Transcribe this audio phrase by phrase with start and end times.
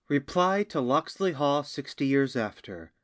[0.09, 2.91] REPLY TO "LOCKSLEY HALL SIXTY YEARS AFTER."